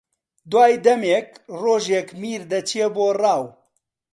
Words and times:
دوای 0.51 0.73
دەمێک 0.85 1.29
ڕۆژێک 1.61 2.09
میر 2.21 2.41
دەچێ 2.51 2.85
بۆ 2.95 3.07
ڕاو 3.21 3.43